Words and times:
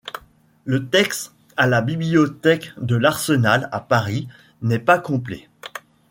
Le 0.65 0.89
texte 0.89 1.31
à 1.57 1.67
la 1.67 1.83
Bibliothèque 1.83 2.71
de 2.77 2.95
l'Arsenal 2.95 3.69
à 3.71 3.79
Paris 3.81 4.27
n'est 4.63 4.79
pas 4.79 4.97
complet. 4.97 5.47